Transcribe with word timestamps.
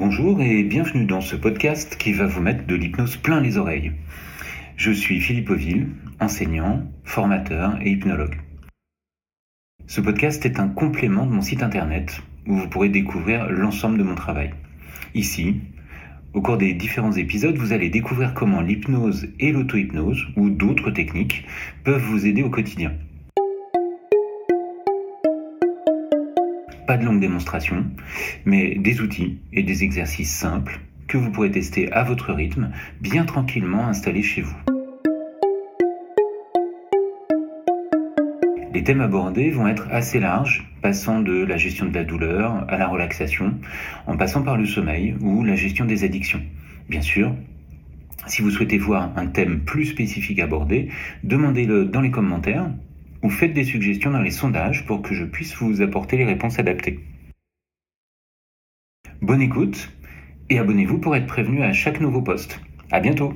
Bonjour 0.00 0.40
et 0.40 0.62
bienvenue 0.62 1.06
dans 1.06 1.20
ce 1.20 1.34
podcast 1.34 1.96
qui 1.96 2.12
va 2.12 2.24
vous 2.24 2.40
mettre 2.40 2.64
de 2.68 2.76
l'hypnose 2.76 3.16
plein 3.16 3.40
les 3.40 3.58
oreilles. 3.58 3.90
Je 4.76 4.92
suis 4.92 5.20
Philippe 5.20 5.50
Oville, 5.50 5.88
enseignant, 6.20 6.84
formateur 7.02 7.76
et 7.82 7.90
hypnologue. 7.90 8.36
Ce 9.88 10.00
podcast 10.00 10.46
est 10.46 10.60
un 10.60 10.68
complément 10.68 11.26
de 11.26 11.32
mon 11.32 11.42
site 11.42 11.64
internet 11.64 12.22
où 12.46 12.54
vous 12.54 12.68
pourrez 12.68 12.90
découvrir 12.90 13.50
l'ensemble 13.50 13.98
de 13.98 14.04
mon 14.04 14.14
travail. 14.14 14.54
Ici, 15.16 15.62
au 16.32 16.42
cours 16.42 16.58
des 16.58 16.74
différents 16.74 17.14
épisodes, 17.14 17.58
vous 17.58 17.72
allez 17.72 17.90
découvrir 17.90 18.34
comment 18.34 18.60
l'hypnose 18.60 19.26
et 19.40 19.50
l'auto-hypnose 19.50 20.28
ou 20.36 20.48
d'autres 20.48 20.92
techniques 20.92 21.44
peuvent 21.82 22.04
vous 22.04 22.24
aider 22.24 22.44
au 22.44 22.50
quotidien. 22.50 22.92
Pas 26.88 26.96
de 26.96 27.04
longue 27.04 27.20
démonstration, 27.20 27.84
mais 28.46 28.74
des 28.76 29.02
outils 29.02 29.40
et 29.52 29.62
des 29.62 29.84
exercices 29.84 30.34
simples 30.34 30.80
que 31.06 31.18
vous 31.18 31.30
pourrez 31.30 31.50
tester 31.50 31.92
à 31.92 32.02
votre 32.02 32.32
rythme, 32.32 32.70
bien 33.02 33.26
tranquillement 33.26 33.88
installés 33.88 34.22
chez 34.22 34.40
vous. 34.40 34.56
Les 38.72 38.82
thèmes 38.82 39.02
abordés 39.02 39.50
vont 39.50 39.68
être 39.68 39.86
assez 39.90 40.18
larges, 40.18 40.66
passant 40.80 41.20
de 41.20 41.44
la 41.44 41.58
gestion 41.58 41.84
de 41.84 41.94
la 41.94 42.04
douleur 42.04 42.64
à 42.68 42.78
la 42.78 42.88
relaxation, 42.88 43.56
en 44.06 44.16
passant 44.16 44.42
par 44.42 44.56
le 44.56 44.64
sommeil 44.64 45.14
ou 45.20 45.44
la 45.44 45.56
gestion 45.56 45.84
des 45.84 46.04
addictions. 46.04 46.40
Bien 46.88 47.02
sûr, 47.02 47.34
si 48.26 48.40
vous 48.40 48.50
souhaitez 48.50 48.78
voir 48.78 49.12
un 49.16 49.26
thème 49.26 49.60
plus 49.60 49.84
spécifique 49.84 50.40
abordé, 50.40 50.88
demandez-le 51.22 51.84
dans 51.84 52.00
les 52.00 52.10
commentaires 52.10 52.70
ou 53.22 53.30
faites 53.30 53.52
des 53.52 53.64
suggestions 53.64 54.10
dans 54.10 54.22
les 54.22 54.30
sondages 54.30 54.86
pour 54.86 55.02
que 55.02 55.14
je 55.14 55.24
puisse 55.24 55.54
vous 55.56 55.82
apporter 55.82 56.16
les 56.16 56.24
réponses 56.24 56.58
adaptées. 56.58 57.00
Bonne 59.20 59.42
écoute 59.42 59.90
et 60.50 60.58
abonnez-vous 60.58 60.98
pour 60.98 61.16
être 61.16 61.26
prévenu 61.26 61.62
à 61.62 61.72
chaque 61.72 62.00
nouveau 62.00 62.22
poste. 62.22 62.60
À 62.90 63.00
bientôt! 63.00 63.34